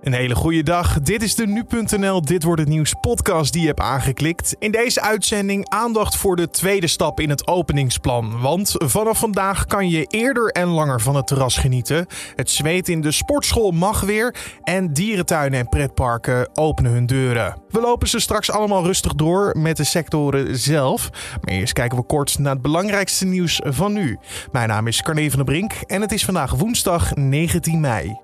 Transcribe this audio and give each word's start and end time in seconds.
Een 0.00 0.12
hele 0.12 0.34
goede 0.34 0.62
dag. 0.62 1.00
Dit 1.00 1.22
is 1.22 1.34
de 1.34 1.46
nu.nl 1.46 2.22
Dit 2.22 2.42
wordt 2.42 2.60
het 2.60 2.70
nieuws 2.70 2.94
podcast 3.00 3.52
die 3.52 3.60
je 3.60 3.66
hebt 3.66 3.80
aangeklikt. 3.80 4.56
In 4.58 4.70
deze 4.70 5.00
uitzending 5.00 5.68
aandacht 5.68 6.16
voor 6.16 6.36
de 6.36 6.50
tweede 6.50 6.86
stap 6.86 7.20
in 7.20 7.30
het 7.30 7.46
openingsplan. 7.46 8.40
Want 8.40 8.74
vanaf 8.76 9.18
vandaag 9.18 9.66
kan 9.66 9.88
je 9.88 10.04
eerder 10.04 10.48
en 10.48 10.66
langer 10.66 11.00
van 11.00 11.16
het 11.16 11.26
terras 11.26 11.56
genieten. 11.56 12.06
Het 12.36 12.50
zweet 12.50 12.88
in 12.88 13.00
de 13.00 13.10
sportschool 13.10 13.70
mag 13.70 14.00
weer 14.00 14.34
en 14.62 14.92
dierentuinen 14.92 15.58
en 15.58 15.68
pretparken 15.68 16.48
openen 16.54 16.92
hun 16.92 17.06
deuren. 17.06 17.56
We 17.68 17.80
lopen 17.80 18.08
ze 18.08 18.20
straks 18.20 18.50
allemaal 18.50 18.84
rustig 18.84 19.14
door 19.14 19.56
met 19.58 19.76
de 19.76 19.84
sectoren 19.84 20.58
zelf. 20.58 21.10
Maar 21.40 21.54
eerst 21.54 21.72
kijken 21.72 21.98
we 21.98 22.04
kort 22.04 22.38
naar 22.38 22.52
het 22.52 22.62
belangrijkste 22.62 23.26
nieuws 23.26 23.60
van 23.64 23.92
nu. 23.92 24.18
Mijn 24.52 24.68
naam 24.68 24.86
is 24.86 25.02
Carne 25.02 25.30
van 25.30 25.36
der 25.36 25.54
Brink 25.54 25.72
en 25.86 26.00
het 26.00 26.12
is 26.12 26.24
vandaag 26.24 26.52
woensdag 26.52 27.14
19 27.14 27.80
mei. 27.80 28.18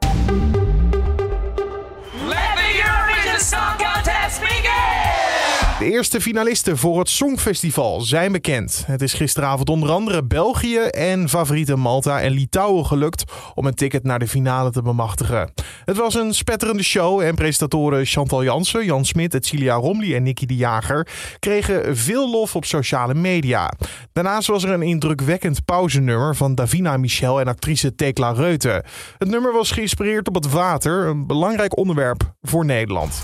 De 5.79 5.91
eerste 5.91 6.21
finalisten 6.21 6.79
voor 6.79 6.99
het 6.99 7.09
Songfestival 7.09 8.01
zijn 8.01 8.33
bekend. 8.33 8.85
Het 8.87 9.03
is 9.03 9.13
gisteravond 9.13 9.71
onder 9.71 9.91
andere 9.91 10.25
België 10.25 10.79
en 10.79 11.29
favoriete 11.29 11.77
Malta 11.77 12.21
en 12.21 12.31
Litouwen 12.31 12.87
gelukt 12.87 13.25
om 13.55 13.67
een 13.67 13.75
ticket 13.75 14.05
naar 14.05 14.19
de 14.19 14.29
finale 14.29 14.71
te 14.71 14.83
bemachtigen. 14.83 15.53
Het 15.85 15.97
was 15.97 16.15
een 16.15 16.35
spetterende 16.35 16.83
show 16.83 17.21
en 17.21 17.35
presentatoren 17.35 18.07
Chantal 18.07 18.45
Jansen, 18.45 18.85
Jan 18.85 19.05
Smit, 19.05 19.47
Celia 19.47 19.75
Romley 19.75 20.15
en 20.15 20.23
Nicky 20.23 20.47
de 20.47 20.57
Jager 20.57 21.09
kregen 21.39 21.97
veel 21.97 22.31
lof 22.31 22.57
op 22.57 22.65
sociale 22.65 23.15
media. 23.15 23.73
Daarnaast 24.13 24.49
was 24.49 24.65
er 24.65 24.71
een 24.71 24.83
indrukwekkend 24.83 25.65
pauzenummer 25.65 26.37
van 26.37 26.55
Davina 26.55 26.97
Michel 26.97 27.41
en 27.41 27.49
actrice 27.49 27.95
Tekla 27.95 28.31
Reuten. 28.31 28.85
Het 29.19 29.29
nummer 29.29 29.53
was 29.53 29.71
geïnspireerd 29.71 30.29
op 30.29 30.35
het 30.35 30.51
water, 30.51 31.07
een 31.07 31.27
belangrijk 31.27 31.77
onderwerp 31.77 32.35
voor 32.43 32.65
Nederland. 32.65 33.23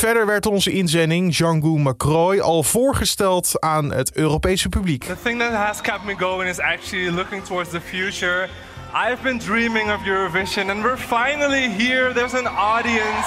Verder 0.00 0.26
werd 0.26 0.46
onze 0.46 0.70
inzending 0.70 1.32
Django 1.32 1.76
Macroy 1.76 2.38
al 2.38 2.62
voorgesteld 2.62 3.60
aan 3.60 3.92
het 3.92 4.12
Europese 4.12 4.68
publiek. 4.68 5.04
The 5.04 5.16
thing 5.22 5.40
that 5.40 5.52
has 5.52 5.80
kept 5.80 6.04
me 6.04 6.14
going 6.18 6.48
is 6.48 6.60
actually 6.60 7.10
looking 7.10 7.44
towards 7.44 7.70
the 7.70 7.80
future. 7.80 8.48
I've 8.94 9.22
been 9.22 9.38
dreaming 9.38 9.92
of 9.92 10.00
Eurovision 10.04 10.70
and 10.70 10.82
we're 10.82 10.96
finally 10.96 11.70
here. 11.78 12.12
There's 12.12 12.34
an 12.34 12.46
audience. 12.46 13.26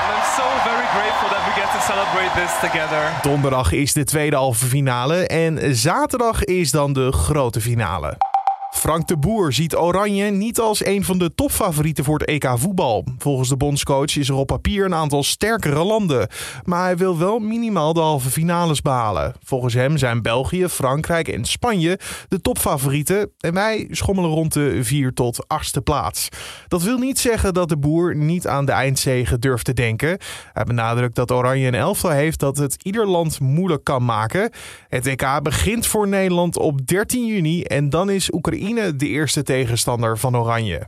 And 0.00 0.08
I'm 0.14 0.28
so 0.36 0.46
very 0.64 0.86
grateful 0.96 1.28
that 1.28 1.42
we 1.46 1.52
get 1.60 1.70
to 1.72 1.80
celebrate 1.80 2.32
this 2.34 2.70
together. 2.70 3.18
Donderdag 3.22 3.72
is 3.72 3.92
de 3.92 4.04
tweede 4.04 4.36
halve 4.36 4.66
finale 4.66 5.26
en 5.26 5.76
zaterdag 5.76 6.44
is 6.44 6.70
dan 6.70 6.92
de 6.92 7.12
grote 7.12 7.60
finale. 7.60 8.27
Frank 8.70 9.08
de 9.08 9.16
Boer 9.16 9.52
ziet 9.52 9.76
Oranje 9.76 10.30
niet 10.30 10.60
als 10.60 10.84
een 10.84 11.04
van 11.04 11.18
de 11.18 11.34
topfavorieten 11.34 12.04
voor 12.04 12.18
het 12.18 12.28
EK 12.28 12.52
voetbal. 12.54 13.04
Volgens 13.18 13.48
de 13.48 13.56
bondscoach 13.56 14.16
is 14.16 14.28
er 14.28 14.34
op 14.34 14.46
papier 14.46 14.84
een 14.84 14.94
aantal 14.94 15.22
sterkere 15.22 15.84
landen. 15.84 16.28
Maar 16.64 16.82
hij 16.82 16.96
wil 16.96 17.18
wel 17.18 17.38
minimaal 17.38 17.92
de 17.92 18.00
halve 18.00 18.30
finales 18.30 18.82
behalen. 18.82 19.34
Volgens 19.44 19.74
hem 19.74 19.96
zijn 19.96 20.22
België, 20.22 20.68
Frankrijk 20.68 21.28
en 21.28 21.44
Spanje 21.44 21.98
de 22.28 22.40
topfavorieten. 22.40 23.30
En 23.38 23.54
wij 23.54 23.86
schommelen 23.90 24.30
rond 24.30 24.52
de 24.52 24.84
4 24.84 25.12
tot 25.12 25.46
8ste 25.54 25.82
plaats. 25.84 26.28
Dat 26.68 26.82
wil 26.82 26.98
niet 26.98 27.18
zeggen 27.18 27.54
dat 27.54 27.68
de 27.68 27.78
Boer 27.78 28.16
niet 28.16 28.46
aan 28.46 28.64
de 28.64 28.72
eindzege 28.72 29.38
durft 29.38 29.64
te 29.64 29.74
denken. 29.74 30.18
Hij 30.52 30.64
benadrukt 30.64 31.14
dat 31.14 31.30
Oranje 31.30 31.66
een 31.66 31.74
elftal 31.74 32.10
heeft 32.10 32.40
dat 32.40 32.56
het 32.56 32.82
ieder 32.82 33.06
land 33.06 33.40
moeilijk 33.40 33.84
kan 33.84 34.04
maken. 34.04 34.50
Het 34.88 35.06
EK 35.06 35.40
begint 35.42 35.86
voor 35.86 36.08
Nederland 36.08 36.58
op 36.58 36.86
13 36.86 37.26
juni 37.26 37.62
en 37.62 37.90
dan 37.90 38.10
is 38.10 38.32
Oekraïne 38.32 38.66
de 38.74 39.08
eerste 39.08 39.42
tegenstander 39.42 40.18
van 40.18 40.36
Oranje. 40.36 40.86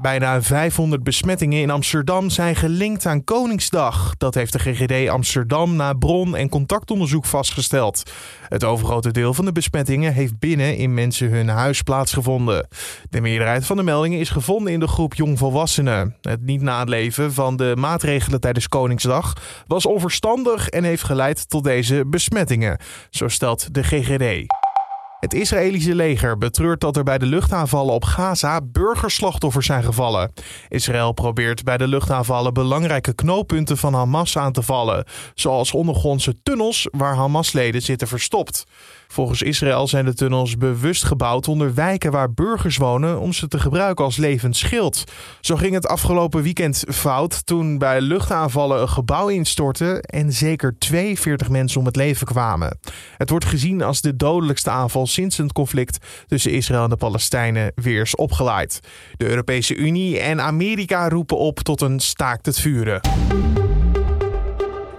Bijna 0.00 0.42
500 0.42 1.02
besmettingen 1.02 1.60
in 1.60 1.70
Amsterdam 1.70 2.30
zijn 2.30 2.56
gelinkt 2.56 3.06
aan 3.06 3.24
Koningsdag. 3.24 4.14
Dat 4.16 4.34
heeft 4.34 4.52
de 4.52 4.58
GGD 4.58 5.08
Amsterdam 5.08 5.76
na 5.76 5.92
bron- 5.92 6.36
en 6.36 6.48
contactonderzoek 6.48 7.24
vastgesteld. 7.24 8.02
Het 8.48 8.64
overgrote 8.64 9.10
deel 9.10 9.34
van 9.34 9.44
de 9.44 9.52
besmettingen 9.52 10.12
heeft 10.12 10.38
binnen 10.38 10.76
in 10.76 10.94
mensen 10.94 11.30
hun 11.30 11.48
huis 11.48 11.82
plaatsgevonden. 11.82 12.68
De 13.10 13.20
meerderheid 13.20 13.66
van 13.66 13.76
de 13.76 13.82
meldingen 13.82 14.18
is 14.18 14.30
gevonden 14.30 14.72
in 14.72 14.80
de 14.80 14.88
groep 14.88 15.14
jongvolwassenen. 15.14 16.16
Het 16.20 16.42
niet 16.42 16.62
naleven 16.62 17.32
van 17.32 17.56
de 17.56 17.74
maatregelen 17.78 18.40
tijdens 18.40 18.68
Koningsdag 18.68 19.36
was 19.66 19.86
onverstandig 19.86 20.68
en 20.68 20.84
heeft 20.84 21.02
geleid 21.02 21.48
tot 21.48 21.64
deze 21.64 22.04
besmettingen, 22.06 22.78
zo 23.10 23.28
stelt 23.28 23.74
de 23.74 23.82
GGD. 23.82 24.59
Het 25.20 25.34
Israëlische 25.34 25.94
leger 25.94 26.38
betreurt 26.38 26.80
dat 26.80 26.96
er 26.96 27.02
bij 27.02 27.18
de 27.18 27.26
luchtaanvallen 27.26 27.94
op 27.94 28.04
Gaza 28.04 28.60
burgerslachtoffers 28.62 29.66
zijn 29.66 29.82
gevallen. 29.82 30.32
Israël 30.68 31.12
probeert 31.12 31.64
bij 31.64 31.76
de 31.76 31.88
luchtaanvallen 31.88 32.54
belangrijke 32.54 33.14
knooppunten 33.14 33.76
van 33.76 33.94
Hamas 33.94 34.38
aan 34.38 34.52
te 34.52 34.62
vallen, 34.62 35.04
zoals 35.34 35.72
ondergrondse 35.72 36.42
tunnels 36.42 36.88
waar 36.90 37.14
Hamas-leden 37.14 37.82
zitten 37.82 38.08
verstopt. 38.08 38.64
Volgens 39.12 39.42
Israël 39.42 39.88
zijn 39.88 40.04
de 40.04 40.14
tunnels 40.14 40.56
bewust 40.56 41.04
gebouwd 41.04 41.48
onder 41.48 41.74
wijken 41.74 42.10
waar 42.10 42.32
burgers 42.32 42.76
wonen 42.76 43.20
om 43.20 43.32
ze 43.32 43.48
te 43.48 43.58
gebruiken 43.58 44.04
als 44.04 44.16
levend 44.16 44.56
schild. 44.56 45.04
Zo 45.40 45.56
ging 45.56 45.74
het 45.74 45.86
afgelopen 45.86 46.42
weekend 46.42 46.84
fout 46.88 47.46
toen 47.46 47.78
bij 47.78 48.00
luchtaanvallen 48.00 48.80
een 48.80 48.88
gebouw 48.88 49.28
instortte 49.28 50.02
en 50.02 50.32
zeker 50.32 50.78
42 50.78 51.48
mensen 51.48 51.80
om 51.80 51.86
het 51.86 51.96
leven 51.96 52.26
kwamen. 52.26 52.78
Het 53.16 53.30
wordt 53.30 53.44
gezien 53.44 53.82
als 53.82 54.00
de 54.00 54.16
dodelijkste 54.16 54.70
aanval 54.70 55.06
sinds 55.06 55.36
het 55.36 55.52
conflict 55.52 55.98
tussen 56.26 56.52
Israël 56.52 56.84
en 56.84 56.90
de 56.90 56.96
Palestijnen 56.96 57.72
weer 57.74 58.02
is 58.02 58.16
opgeleid. 58.16 58.80
De 59.16 59.28
Europese 59.28 59.74
Unie 59.74 60.18
en 60.18 60.40
Amerika 60.40 61.08
roepen 61.08 61.38
op 61.38 61.58
tot 61.58 61.80
een 61.80 62.00
staakt 62.00 62.46
het 62.46 62.60
vuren. 62.60 63.00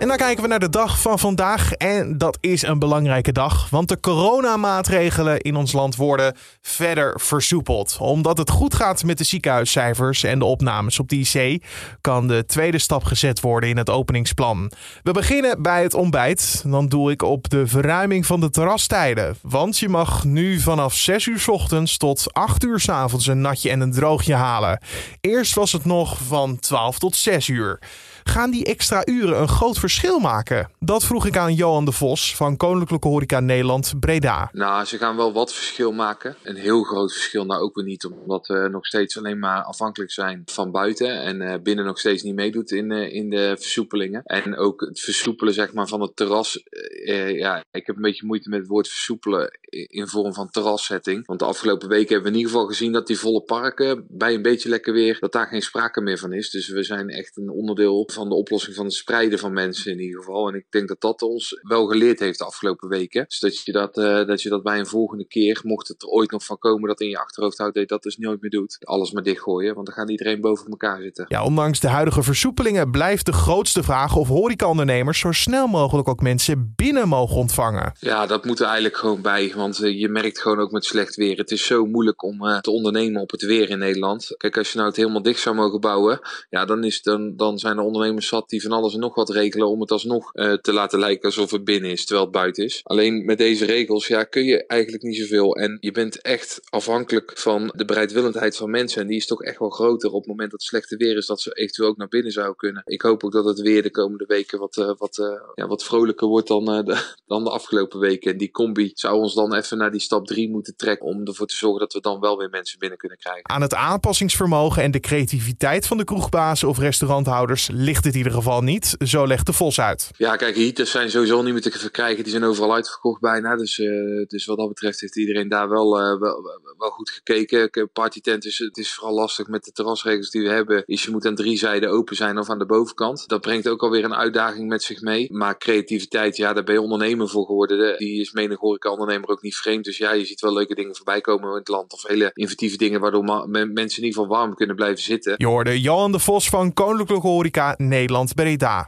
En 0.02 0.08
dan 0.08 0.18
kijken 0.18 0.44
we 0.44 0.50
naar 0.50 0.60
de 0.60 0.70
dag 0.70 1.02
van 1.02 1.20
vandaag. 1.20 1.74
En 1.74 2.18
dat 2.18 2.38
is 2.40 2.62
een 2.62 2.80
belangrijke 2.80 3.32
dag, 3.32 3.70
want 3.70 3.90
de 3.90 4.00
coronamaatregelen 4.00 5.40
in 5.40 5.56
ons 5.56 5.72
land 5.72 5.96
worden 5.96 6.36
verder 6.62 7.20
versoepeld. 7.20 7.98
Omdat 8.00 8.38
het 8.38 8.50
goed 8.50 8.74
gaat 8.74 9.04
met 9.04 9.18
de 9.18 9.24
ziekenhuiscijfers 9.24 10.24
en 10.24 10.40
de 10.40 10.46
opnames 10.46 11.00
op 11.00 11.10
de 11.10 11.16
IC, 11.16 11.64
kan 12.02 12.28
de 12.28 12.46
tweede 12.46 12.78
stap 12.78 13.04
gezet 13.04 13.40
worden 13.40 13.70
in 13.70 13.78
het 13.78 13.90
openingsplan. 13.90 14.72
We 15.04 15.12
beginnen 15.12 15.62
bij 15.62 15.84
het 15.84 15.94
ontbijt. 15.94 16.64
Dan 16.66 16.88
doe 16.88 17.12
ik 17.12 17.22
op 17.22 17.50
de 17.50 17.68
verruiming 17.68 18.26
van 18.26 18.40
de 18.40 18.50
terrastijden. 18.50 19.36
Want 19.42 19.78
je 19.78 19.90
mag 19.90 20.24
nu 20.24 20.60
vanaf 20.60 20.94
6 20.94 21.26
uur 21.26 21.44
ochtends 21.48 21.98
tot 21.98 22.34
8 22.34 22.64
uur 22.64 22.80
s 22.80 22.90
avonds 22.90 23.28
een 23.28 23.42
natje 23.42 23.70
en 23.70 23.80
een 23.80 23.92
droogje 23.92 24.36
halen. 24.36 24.80
Eerst 25.20 25.56
was 25.56 25.72
het 25.72 25.86
nog 25.86 26.18
van 26.28 26.60
12 26.60 27.00
tot 27.00 27.16
6 27.16 27.48
uur. 27.48 27.80
Gaan 28.24 28.52
die 28.52 28.66
extra 28.66 29.02
uren 29.06 29.42
een 29.42 29.48
groot 29.48 29.80
verschil 29.80 30.20
maken? 30.20 30.72
Dat 30.80 31.04
vroeg 31.04 31.26
ik 31.26 31.38
aan 31.38 31.54
Johan 31.54 31.86
de 31.86 31.92
Vos 31.92 32.36
van 32.36 32.58
Koninklijke 32.58 33.08
Horeca 33.08 33.40
Nederland 33.40 33.94
Breda. 34.00 34.50
Nou, 34.54 34.86
ze 34.86 34.98
gaan 34.98 35.16
wel 35.16 35.34
wat 35.34 35.54
verschil 35.54 35.92
maken. 35.92 36.36
Een 36.44 36.56
heel 36.56 36.84
groot 36.84 37.14
verschil 37.14 37.46
nou 37.46 37.62
ook 37.62 37.76
weer 37.76 37.86
niet, 37.86 38.06
omdat 38.06 38.48
we 38.48 38.68
nog 38.72 38.86
steeds 38.86 39.18
alleen 39.18 39.40
maar 39.40 39.64
afhankelijk 39.64 40.12
zijn 40.12 40.42
van 40.46 40.72
buiten 40.72 41.22
en 41.22 41.42
uh, 41.42 41.54
binnen 41.64 41.86
nog 41.86 42.00
steeds 42.00 42.24
niet 42.24 42.36
meedoet 42.36 42.72
in, 42.72 42.92
uh, 42.92 43.14
in 43.14 43.30
de 43.30 43.56
versoepelingen. 43.60 44.22
En 44.24 44.58
ook 44.58 44.82
het 44.82 45.00
versoepelen 45.00 45.54
zeg 45.54 45.74
maar, 45.74 45.88
van 45.88 46.02
het 46.02 46.16
terras. 46.16 46.64
Uh, 47.06 47.38
ja, 47.38 47.64
ik 47.72 47.86
heb 47.86 47.96
een 47.96 48.02
beetje 48.02 48.26
moeite 48.26 48.50
met 48.50 48.60
het 48.60 48.68
woord 48.68 48.88
versoepelen 48.88 49.60
in 49.70 50.08
vorm 50.08 50.34
van 50.34 50.50
terrassetting. 50.50 51.26
Want 51.26 51.40
de 51.40 51.46
afgelopen 51.46 51.90
weken 51.90 52.14
hebben 52.14 52.32
we 52.32 52.38
in 52.38 52.44
ieder 52.44 52.52
geval 52.52 52.68
gezien 52.68 52.92
dat 52.92 53.08
die 53.08 53.20
volle 53.20 53.42
parken 53.42 54.06
bij 54.10 54.34
een 54.34 54.42
beetje 54.42 54.70
lekker 54.70 54.94
weer, 54.94 55.18
dat 55.20 55.32
daar 55.32 55.48
geen 55.48 55.62
sprake 55.62 56.02
meer 56.02 56.18
van 56.18 56.34
is. 56.34 56.50
Dus 56.50 56.68
we 56.68 56.84
zijn 56.84 57.10
echt 57.10 57.38
een 57.38 57.50
onderdeel 57.50 57.96
van 58.12 58.30
de 58.30 58.36
oplossing 58.36 58.76
van 58.76 58.86
het 58.86 58.94
spreiden 58.94 59.40
van 59.40 59.54
mensen 59.54 59.92
in 59.92 60.00
ieder 60.00 60.20
geval. 60.20 60.48
En 60.48 60.56
ik 60.56 60.66
denk 60.70 60.88
dat 60.88 61.02
dat 61.02 61.22
ons 61.22 61.60
wel 61.62 61.88
geleerd 61.88 62.20
heeft 62.20 62.40
de 62.40 62.46
afgelopen 62.46 62.90
weken. 62.90 63.26
Dus 63.28 63.40
dat 63.40 63.60
je 63.64 63.72
dat, 63.72 63.98
uh, 63.98 64.26
dat, 64.26 64.42
je 64.42 64.50
dat 64.50 64.64
bij 64.64 64.80
een 64.80 64.88
volgende 64.88 65.28
keer, 65.28 65.60
mocht 65.64 65.88
het 65.88 66.02
er 66.02 66.08
ooit 66.08 66.32
nog 66.32 66.46
van 66.46 66.58
komen 66.58 66.88
dat 66.88 67.02
in 67.02 67.10
je 67.10 67.20
achterhoofd 67.20 67.58
houdt, 67.58 67.74
dat 67.74 67.84
je 67.84 67.90
dat 67.90 68.04
dus 68.04 68.18
nooit 68.18 68.42
meer 68.42 68.52
doet. 68.52 68.78
Alles 68.80 69.12
maar 69.12 69.24
dichtgooien, 69.24 69.74
want 69.74 69.86
dan 69.86 69.96
gaat 69.96 70.10
iedereen 70.10 70.42
boven 70.42 70.70
elkaar 70.70 71.02
zitten. 71.02 71.26
Ja, 71.28 71.44
ondanks 71.44 71.80
de 71.80 71.88
huidige 71.88 72.24
versoepelingen 72.24 72.92
blijft 72.92 73.26
de 73.26 73.34
grootste 73.34 73.84
vraag 73.84 74.16
of 74.16 74.28
horecaondernemers 74.28 75.20
zo 75.20 75.32
snel 75.32 75.68
mogelijk 75.68 76.08
ook 76.08 76.22
mensen 76.22 76.74
binnen 76.76 77.08
mogen 77.08 77.36
ontvangen. 77.36 77.94
Ja, 78.00 78.26
dat 78.26 78.46
moet 78.46 78.60
er 78.60 78.66
eigenlijk 78.66 78.98
gewoon 78.98 79.22
bij, 79.22 79.54
want 79.56 79.84
uh, 79.84 80.00
je 80.00 80.10
merkt 80.10 80.40
gewoon 80.40 80.60
ook 80.60 80.72
met 80.72 80.86
slecht 80.86 81.16
weer. 81.16 81.38
Het 81.38 81.52
is 81.52 81.66
zo 81.66 81.86
moeilijk 81.86 82.24
om 82.24 82.46
uh, 82.46 82.58
te 82.58 82.72
ondernemen 82.72 83.22
op 83.22 83.32
het 83.32 83.42
weer 83.42 83.70
in 83.70 83.80
Nederland. 83.80 84.34
Kijk, 84.38 84.58
als 84.58 84.72
je 84.72 84.78
nou 84.78 84.90
het 84.90 84.98
helemaal 84.98 85.22
dicht 85.22 85.42
zou 85.42 85.56
mogen 85.56 85.80
bouwen, 85.80 86.20
ja, 86.50 86.66
dan, 86.66 86.84
is, 86.84 87.02
dan, 87.02 87.36
dan 87.36 87.60
zijn 87.60 87.78
er 87.78 87.84
ondernemers 87.84 88.01
zat 88.18 88.50
die 88.50 88.62
van 88.62 88.72
alles 88.72 88.94
en 88.94 89.00
nog 89.00 89.16
wat 89.16 89.30
regelen 89.30 89.68
om 89.68 89.82
het 89.82 89.92
alsnog 89.92 90.30
uh, 90.34 90.54
te 90.54 90.74
laten 90.74 91.00
lijken 91.00 91.26
alsof 91.26 91.52
het 91.52 91.64
binnen 91.64 91.92
is, 91.92 92.06
terwijl 92.06 92.26
het 92.26 92.36
buiten 92.36 92.64
is. 92.64 92.82
Alleen 92.84 93.26
met 93.26 93.38
deze 93.38 93.66
regels 93.66 94.08
ja, 94.08 94.24
kun 94.24 94.44
je 94.44 94.66
eigenlijk 94.66 95.04
niet 95.04 95.18
zoveel. 95.18 95.56
En 95.56 95.78
je 95.80 95.92
bent 95.92 96.22
echt 96.22 96.60
afhankelijk 96.70 97.32
van 97.36 97.74
de 97.76 97.86
bereidwillendheid 97.86 98.58
van 98.58 98.70
mensen. 98.70 99.02
En 99.02 99.08
die 99.08 99.18
is 99.18 99.28
toch 99.28 99.44
echt 99.44 99.60
wel 99.60 99.70
groter 99.70 100.10
op 100.10 100.20
het 100.20 100.28
moment 100.28 100.52
dat 100.52 100.60
het 100.60 100.70
slechte 100.70 100.98
weer 100.98 101.18
is, 101.18 101.26
dat 101.26 101.42
ze 101.42 101.52
eventueel 101.54 101.90
ook 101.90 101.98
naar 101.98 102.08
binnen 102.08 102.32
zouden 102.32 102.56
kunnen. 102.56 102.82
Ik 102.86 103.02
hoop 103.02 103.24
ook 103.24 103.32
dat 103.32 103.46
het 103.46 103.62
weer 103.62 103.84
de 103.84 103.92
komende 103.92 104.26
weken 104.28 104.60
wat, 104.60 104.78
uh, 104.78 104.92
wat, 104.98 105.18
uh, 105.18 105.28
ja, 105.56 105.68
wat 105.68 105.84
vrolijker 105.84 106.28
wordt 106.28 106.48
dan, 106.48 106.66
de, 106.66 107.14
dan 107.26 107.44
de 107.44 107.50
afgelopen 107.50 108.00
weken. 108.00 108.32
En 108.32 108.38
die 108.38 108.52
combi 108.52 108.92
zou 108.94 109.16
ons 109.16 109.34
dan 109.34 109.56
even 109.56 109.78
naar 109.78 109.92
die 109.92 110.00
stap 110.00 110.28
3 110.28 110.50
moeten 110.50 110.76
trekken 110.76 111.08
om 111.08 111.26
ervoor 111.26 111.48
te 111.48 111.56
zorgen 111.56 111.80
dat 111.80 111.94
we 111.94 112.02
dan 112.02 112.20
wel 112.20 112.38
weer 112.38 112.50
mensen 112.50 112.80
binnen 112.80 112.98
kunnen 112.98 113.18
krijgen. 113.18 113.50
Aan 113.50 113.62
het 113.62 113.74
aanpassingsvermogen 113.74 114.84
en 114.84 114.92
de 114.92 115.00
creativiteit 115.00 115.88
van 115.88 115.98
de 115.98 116.04
kroegbazen 116.04 116.68
of 116.68 116.78
restauranthouders 116.78 117.70
ligt 117.92 118.06
het 118.06 118.14
in 118.14 118.20
ieder 118.20 118.38
geval 118.38 118.62
niet. 118.62 118.96
Zo 119.00 119.28
legt 119.28 119.46
de 119.46 119.54
Vos 119.54 119.80
uit. 119.80 120.10
Ja, 120.18 120.36
kijk, 120.36 120.56
heaters 120.56 120.92
zijn 120.92 121.10
sowieso 121.10 121.42
niet 121.42 121.54
meer 121.54 121.62
te 121.62 121.72
verkrijgen. 121.72 122.24
Die 122.24 122.32
zijn 122.32 122.44
overal 122.44 122.74
uitverkocht 122.74 123.22
bijna. 123.22 123.56
Dus, 123.56 123.78
uh, 123.78 124.26
dus 124.28 124.46
wat 124.46 124.58
dat 124.58 124.68
betreft 124.68 125.00
heeft 125.00 125.18
iedereen 125.18 125.50
daar 125.50 125.70
wel, 125.70 126.00
uh, 126.00 126.20
wel, 126.20 126.42
wel, 126.78 126.90
goed 126.90 127.10
gekeken. 127.10 127.90
Partytent 127.94 128.46
is, 128.46 128.58
het 128.58 128.78
is 128.78 128.94
vooral 128.94 129.16
lastig 129.16 129.48
met 129.48 129.64
de 129.64 129.72
terrasregels 129.72 130.30
die 130.30 130.42
we 130.42 130.50
hebben. 130.50 130.84
Is 130.86 131.04
je 131.04 131.12
moet 131.12 131.26
aan 131.26 131.36
drie 131.36 131.58
zijden 131.58 131.90
open 131.90 132.16
zijn 132.16 132.38
of 132.38 132.50
aan 132.50 132.60
de 132.60 132.66
bovenkant. 132.66 133.28
Dat 133.28 133.42
brengt 133.42 133.68
ook 133.68 133.82
alweer 133.82 134.04
een 134.04 134.16
uitdaging 134.16 134.68
met 134.68 134.84
zich 134.84 135.02
mee. 135.02 135.28
Maar 135.32 135.58
creativiteit, 135.58 136.38
ja, 136.38 136.54
daar 136.54 136.64
ben 136.64 136.74
je 136.74 136.82
ondernemer 136.82 137.30
voor 137.30 137.46
geworden. 137.46 137.98
Die 137.98 138.22
is 138.22 138.32
menig 138.32 138.60
horeca 138.60 138.90
ondernemer 138.90 139.30
ook 139.30 139.42
niet 139.42 139.56
vreemd. 139.56 139.86
Dus 139.86 139.98
ja, 139.98 140.14
je 140.14 140.26
ziet 140.26 140.42
wel 140.42 140.54
leuke 140.54 140.76
dingen 140.76 140.96
voorbij 140.96 141.22
komen 141.22 141.50
in 141.50 141.56
het 141.56 141.68
land. 141.68 141.94
Of 141.94 142.08
hele 142.08 142.32
inventieve 142.34 142.78
dingen 142.78 143.00
waardoor 143.00 143.24
mensen 143.50 143.74
in 143.76 144.08
ieder 144.08 144.22
geval 144.22 144.28
warm 144.28 144.56
kunnen 144.56 144.76
blijven 144.76 145.04
zitten. 145.04 145.34
Je 145.38 145.48
hoorde 145.48 145.82
Johan 145.82 146.12
de 146.12 146.20
Vos 146.20 146.50
van 146.50 146.74
Koninklijke 146.74 147.28
Horeca 147.28 147.76
Nederland 147.90 148.36
Breda. 148.36 148.86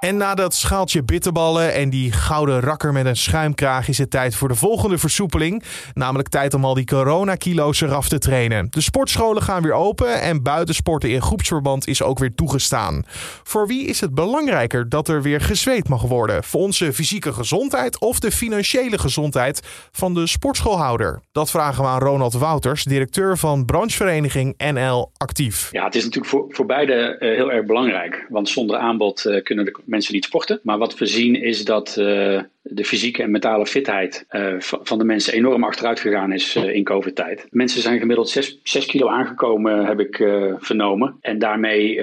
En 0.00 0.16
na 0.16 0.34
dat 0.34 0.54
schaaltje 0.54 1.02
bitterballen 1.02 1.74
en 1.74 1.90
die 1.90 2.12
gouden 2.12 2.60
rakker 2.60 2.92
met 2.92 3.06
een 3.06 3.16
schuimkraag 3.16 3.88
is 3.88 3.98
het 3.98 4.10
tijd 4.10 4.34
voor 4.34 4.48
de 4.48 4.54
volgende 4.54 4.98
versoepeling. 4.98 5.62
Namelijk 5.94 6.28
tijd 6.28 6.54
om 6.54 6.64
al 6.64 6.74
die 6.74 6.84
coronakilo's 6.84 7.80
eraf 7.80 8.08
te 8.08 8.18
trainen. 8.18 8.66
De 8.70 8.80
sportscholen 8.80 9.42
gaan 9.42 9.62
weer 9.62 9.72
open 9.72 10.20
en 10.20 10.42
buitensporten 10.42 11.10
in 11.10 11.22
groepsverband 11.22 11.86
is 11.86 12.02
ook 12.02 12.18
weer 12.18 12.34
toegestaan. 12.34 13.04
Voor 13.42 13.66
wie 13.66 13.86
is 13.86 14.00
het 14.00 14.14
belangrijker 14.14 14.88
dat 14.88 15.08
er 15.08 15.22
weer 15.22 15.40
gezweet 15.40 15.88
mag 15.88 16.02
worden? 16.02 16.44
Voor 16.44 16.60
onze 16.60 16.92
fysieke 16.92 17.32
gezondheid 17.32 18.00
of 18.00 18.18
de 18.18 18.30
financiële 18.30 18.98
gezondheid 18.98 19.60
van 19.92 20.14
de 20.14 20.26
sportschoolhouder? 20.26 21.20
Dat 21.32 21.50
vragen 21.50 21.82
we 21.82 21.88
aan 21.88 22.00
Ronald 22.00 22.32
Wouters, 22.32 22.84
directeur 22.84 23.38
van 23.38 23.64
branchevereniging 23.64 24.72
NL 24.72 25.10
Actief. 25.16 25.68
Ja, 25.72 25.84
het 25.84 25.94
is 25.94 26.04
natuurlijk 26.04 26.30
voor, 26.30 26.44
voor 26.48 26.66
beide 26.66 27.16
uh, 27.20 27.36
heel 27.36 27.52
erg 27.52 27.66
belangrijk. 27.66 28.26
Want 28.28 28.48
zonder 28.48 28.76
aanbod 28.76 29.24
uh, 29.24 29.42
kunnen 29.42 29.64
de 29.64 29.86
mensen 29.88 30.14
niet 30.14 30.24
sporten. 30.24 30.60
Maar 30.62 30.78
wat 30.78 30.98
we 30.98 31.06
zien 31.06 31.42
is 31.42 31.64
dat 31.64 31.96
uh, 31.98 32.40
de 32.62 32.84
fysieke 32.84 33.22
en 33.22 33.30
mentale 33.30 33.66
fitheid 33.66 34.26
uh, 34.30 34.54
van 34.58 34.98
de 34.98 35.04
mensen 35.04 35.32
enorm 35.32 35.64
achteruit 35.64 36.00
gegaan 36.00 36.32
is 36.32 36.56
uh, 36.56 36.74
in 36.74 36.84
COVID-tijd. 36.84 37.46
Mensen 37.50 37.82
zijn 37.82 37.98
gemiddeld 37.98 38.28
6 38.62 38.86
kilo 38.86 39.08
aangekomen, 39.08 39.86
heb 39.86 40.00
ik 40.00 40.16
vernomen. 40.58 41.16
En 41.20 41.38
daarmee 41.38 42.00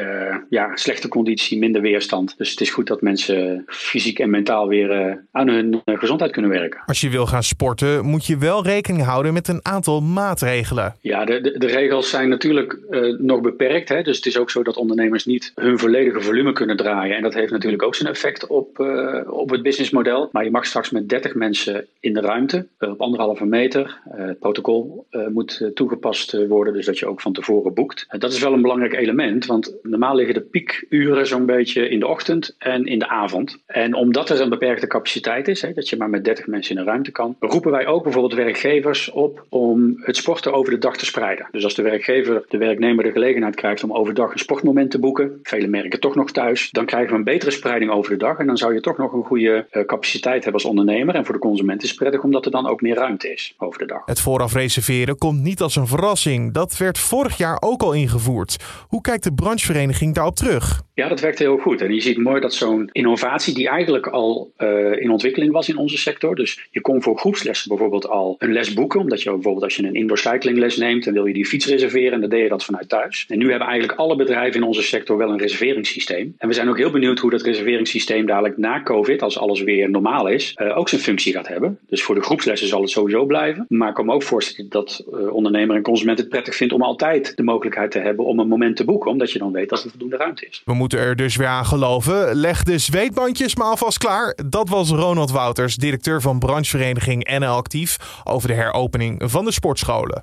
ja, 0.50 0.76
slechte 0.76 1.08
conditie, 1.08 1.58
minder 1.58 1.82
weerstand. 1.82 2.38
Dus 2.38 2.50
het 2.50 2.62
is 2.62 2.70
goed 2.70 2.88
dat 2.88 3.02
mensen 3.02 3.64
fysiek 3.68 4.20
en 4.20 4.30
mentaal 4.30 4.68
weer 4.68 5.20
aan 5.32 5.48
hun 5.48 5.82
gezondheid 5.86 6.32
kunnen 6.32 6.52
werken. 6.52 6.82
Als 6.86 7.02
je 7.02 7.10
wil 7.10 7.26
gaan 7.26 7.44
sporten, 7.44 8.06
moet 8.06 8.26
je 8.26 8.38
wel 8.38 8.64
rekening 8.64 9.04
houden 9.04 9.34
met 9.34 9.48
een 9.48 9.66
aantal 9.66 10.02
maatregelen. 10.02 10.96
Ja, 11.02 11.26
de, 11.26 11.42
de, 11.42 11.58
de 11.58 11.68
regels 11.68 12.10
zijn 12.10 12.30
natuurlijk 12.30 12.78
nog 13.18 13.42
beperkt. 13.42 13.90
Hè? 13.90 14.02
Dus 14.02 14.16
het 14.16 14.26
is 14.26 14.38
ook 14.38 14.50
zo 14.50 14.64
dat 14.64 14.78
ondernemers 14.78 15.26
niet 15.26 15.52
hun 15.56 15.80
volledige 15.80 16.22
volume 16.22 16.54
kunnen 16.54 16.78
draaien. 16.78 17.16
En 17.16 17.22
dat 17.22 17.34
heeft 17.34 17.52
natuurlijk 17.52 17.75
ook 17.83 17.95
zijn 17.95 18.10
effect 18.10 18.48
op, 18.48 18.80
op 19.27 19.50
het 19.50 19.63
businessmodel. 19.63 20.30
Maar 20.31 20.44
je 20.44 20.51
mag 20.51 20.66
straks 20.66 20.89
met 20.89 21.10
30 21.10 21.36
mensen 21.36 21.88
in 22.00 22.13
de 22.13 22.22
ruimte 22.22 22.68
uh, 22.80 22.89
op 22.89 23.01
anderhalve 23.01 23.45
meter. 23.45 24.01
Uh, 24.18 24.27
het 24.27 24.39
protocol 24.39 25.07
moet 25.30 25.72
toegepast 25.74 26.48
worden, 26.48 26.74
dus 26.74 26.86
dat 26.86 27.00
je 27.00 27.07
ook 27.07 27.22
van 27.22 27.33
tevoren 27.33 27.74
boekt. 27.74 28.06
dat 28.10 28.33
is 28.33 28.39
wel 28.39 28.54
een 28.54 28.62
belangrijk 28.62 28.94
element, 28.94 29.45
want 29.45 29.75
normaal 29.81 30.16
liggen 30.16 30.33
de 30.33 30.42
piekuren 30.42 31.27
zo'n 31.27 31.45
beetje 31.45 31.89
in 31.89 32.00
de 32.00 32.07
ochtend 32.07 32.56
en 32.57 32.86
in 32.86 33.00
de 33.00 33.07
avond. 33.07 33.57
En 33.66 33.94
omdat 33.94 34.30
er 34.30 34.42
een 34.42 34.50
beperkte 34.50 34.88
capaciteit 34.88 35.48
is, 35.48 35.62
hè, 35.62 35.74
dat 35.74 35.89
je 35.89 35.98
maar 35.98 36.10
met 36.10 36.24
30 36.24 36.48
mensen 36.48 36.75
in 36.75 36.81
een 36.81 36.88
ruimte 36.88 37.12
kan, 37.12 37.36
roepen 37.39 37.72
wij 37.72 37.88
ook 37.88 38.04
bijvoorbeeld 38.04 38.33
werkgevers 38.33 39.12
op 39.12 39.45
om 39.50 39.94
het 40.01 40.16
sporten 40.16 40.54
over 40.54 40.72
de 40.72 40.77
dag 40.77 40.98
te 40.98 41.06
spreiden. 41.06 41.48
Dus 41.51 41.63
als 41.63 41.75
de 41.75 41.81
werkgever 41.81 42.45
de 42.50 42.57
werknemer 42.57 43.04
de 43.04 43.12
gelegenheid 43.12 43.56
krijgt 43.56 43.83
om 43.83 43.94
overdag 43.94 44.31
een 44.31 44.39
sportmoment 44.39 44.92
te 44.92 45.00
boeken, 45.00 45.39
vele 45.44 45.68
merken 45.68 46.00
toch 46.00 46.16
nog 46.16 46.31
thuis, 46.31 46.72
dan 46.72 46.86
krijgen 46.86 47.12
we 47.12 47.18
een 47.18 47.24
betere 47.24 47.51
spreiding 47.65 47.91
over 47.91 48.12
de 48.12 48.17
dag 48.17 48.38
en 48.38 48.47
dan 48.47 48.57
zou 48.57 48.73
je 48.73 48.79
toch 48.79 48.97
nog 48.97 49.13
een 49.13 49.23
goede 49.23 49.65
capaciteit 49.85 50.44
hebben 50.44 50.53
als 50.53 50.65
ondernemer. 50.65 51.15
En 51.15 51.25
voor 51.25 51.33
de 51.33 51.39
consument 51.39 51.83
is 51.83 51.89
het 51.89 51.97
prettig 51.97 52.23
omdat 52.23 52.45
er 52.45 52.51
dan 52.51 52.67
ook 52.67 52.81
meer 52.81 52.95
ruimte 52.95 53.33
is 53.33 53.53
over 53.57 53.79
de 53.79 53.85
dag. 53.85 54.01
Het 54.06 54.21
vooraf 54.21 54.53
reserveren 54.53 55.17
komt 55.17 55.41
niet 55.41 55.62
als 55.62 55.75
een 55.75 55.88
verrassing. 55.88 56.53
Dat 56.53 56.77
werd 56.77 57.00
vorig 57.00 57.38
jaar 57.38 57.57
ook 57.59 57.81
al 57.81 57.94
ingevoerd. 57.94 58.63
Hoe 58.88 59.01
kijkt 59.01 59.23
de 59.23 59.33
branchevereniging 59.33 60.13
daarop 60.13 60.35
terug? 60.35 60.83
Ja, 60.94 61.07
dat 61.07 61.19
werkt 61.19 61.39
heel 61.39 61.57
goed. 61.57 61.81
En 61.81 61.94
je 61.94 62.01
ziet 62.01 62.17
mooi 62.17 62.41
dat 62.41 62.53
zo'n 62.53 62.89
innovatie, 62.91 63.53
die 63.53 63.69
eigenlijk 63.69 64.07
al 64.07 64.51
uh, 64.57 65.01
in 65.01 65.12
ontwikkeling 65.12 65.51
was 65.51 65.69
in 65.69 65.77
onze 65.77 65.97
sector. 65.97 66.35
Dus 66.35 66.67
je 66.71 66.81
kon 66.81 67.01
voor 67.01 67.17
groepslessen 67.17 67.69
bijvoorbeeld 67.69 68.07
al 68.07 68.35
een 68.39 68.53
les 68.53 68.73
boeken. 68.73 69.00
Omdat 69.00 69.21
je 69.21 69.31
bijvoorbeeld 69.31 69.63
als 69.63 69.75
je 69.75 69.83
een 69.83 69.95
indoor 69.95 70.17
cyclingles 70.17 70.77
neemt, 70.77 71.03
dan 71.03 71.13
wil 71.13 71.25
je 71.25 71.33
die 71.33 71.45
fiets 71.45 71.65
reserveren. 71.67 72.13
En 72.13 72.21
dan 72.21 72.29
deed 72.29 72.41
je 72.41 72.50
dat 72.50 72.65
vanuit 72.65 72.89
thuis. 72.89 73.25
En 73.27 73.38
nu 73.38 73.50
hebben 73.50 73.67
eigenlijk 73.67 74.00
alle 74.00 74.15
bedrijven 74.15 74.62
in 74.62 74.67
onze 74.67 74.81
sector 74.81 75.17
wel 75.17 75.29
een 75.29 75.38
reserveringssysteem. 75.38 76.35
En 76.38 76.47
we 76.47 76.53
zijn 76.53 76.69
ook 76.69 76.77
heel 76.77 76.91
benieuwd 76.91 77.19
hoe 77.19 77.31
dat 77.31 77.41
reserveringssysteem 77.56 78.25
dadelijk 78.25 78.57
na 78.57 78.84
COVID, 78.84 79.22
als 79.22 79.38
alles 79.38 79.62
weer 79.62 79.90
normaal 79.90 80.28
is, 80.28 80.56
uh, 80.62 80.78
ook 80.78 80.90
zijn 80.90 81.02
functie 81.02 81.34
gaat 81.34 81.48
hebben. 81.48 81.80
Dus 81.90 82.04
voor 82.04 82.16
de 82.16 82.22
groepslessen 82.22 82.68
zal 82.68 82.81
het 82.81 82.90
sowieso 82.90 83.25
blijven. 83.25 83.66
Maar 83.69 83.90
ik 83.90 83.96
kan 83.96 84.06
me 84.06 84.13
ook 84.13 84.24
voorstellen 84.24 84.69
dat 84.69 85.06
uh, 85.13 85.34
ondernemer 85.34 85.75
en 85.75 85.81
consument 85.81 86.18
het 86.18 86.30
prettig 86.30 86.56
vindt 86.56 86.74
om 86.74 86.81
altijd 86.81 87.38
de 87.38 87.44
mogelijkheid 87.44 87.92
te 87.92 88.00
hebben 88.00 88.25
om 88.25 88.40
een 88.40 88.48
moment 88.48 88.75
te 88.75 88.86
boeken. 88.86 89.12
Omdat 89.12 89.31
je 89.31 89.40
dan 89.40 89.52
weet 89.52 89.69
dat 89.69 89.84
er 89.84 89.90
voldoende 89.90 90.18
ruimte 90.18 90.48
is. 90.48 90.62
We 90.66 90.74
moeten 90.74 91.00
er 91.00 91.16
dus 91.16 91.36
weer 91.36 91.48
aan 91.48 91.66
geloven. 91.66 92.36
Leg 92.36 92.63
de 92.63 92.78
zweetbandjes 92.78 93.56
maar 93.56 93.68
alvast 93.68 93.98
klaar. 93.98 94.38
Dat 94.50 94.69
was 94.69 94.90
Ronald 94.90 95.31
Wouters, 95.31 95.75
directeur 95.75 96.22
van 96.22 96.40
branchevereniging 96.40 97.38
NL 97.40 97.56
Actief, 97.56 98.22
over 98.24 98.48
de 98.48 98.54
heropening 98.54 99.22
van 99.25 99.46
de 99.46 99.51
sportscholen. 99.51 100.22